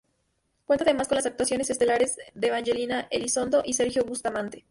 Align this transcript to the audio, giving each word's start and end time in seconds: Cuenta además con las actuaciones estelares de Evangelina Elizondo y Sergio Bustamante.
Cuenta 0.65 0.83
además 0.83 1.07
con 1.07 1.17
las 1.17 1.27
actuaciones 1.27 1.69
estelares 1.69 2.17
de 2.33 2.47
Evangelina 2.47 3.07
Elizondo 3.11 3.61
y 3.63 3.73
Sergio 3.73 4.03
Bustamante. 4.03 4.59